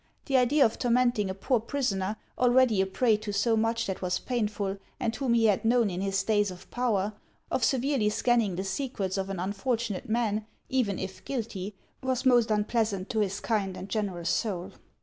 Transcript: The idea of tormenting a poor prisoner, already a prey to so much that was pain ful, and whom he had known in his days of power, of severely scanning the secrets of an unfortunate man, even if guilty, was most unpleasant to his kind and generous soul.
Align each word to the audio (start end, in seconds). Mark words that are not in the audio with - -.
The 0.25 0.35
idea 0.35 0.65
of 0.65 0.79
tormenting 0.79 1.29
a 1.29 1.35
poor 1.35 1.59
prisoner, 1.59 2.15
already 2.35 2.81
a 2.81 2.87
prey 2.87 3.17
to 3.17 3.31
so 3.31 3.55
much 3.55 3.85
that 3.85 4.01
was 4.01 4.17
pain 4.17 4.47
ful, 4.47 4.77
and 4.99 5.15
whom 5.15 5.35
he 5.35 5.45
had 5.45 5.63
known 5.63 5.91
in 5.91 6.01
his 6.01 6.23
days 6.23 6.49
of 6.49 6.71
power, 6.71 7.13
of 7.51 7.63
severely 7.63 8.09
scanning 8.09 8.55
the 8.55 8.63
secrets 8.63 9.15
of 9.15 9.29
an 9.29 9.39
unfortunate 9.39 10.09
man, 10.09 10.47
even 10.69 10.97
if 10.97 11.23
guilty, 11.23 11.75
was 12.01 12.25
most 12.25 12.49
unpleasant 12.49 13.11
to 13.11 13.19
his 13.19 13.39
kind 13.39 13.77
and 13.77 13.89
generous 13.89 14.31
soul. 14.31 14.71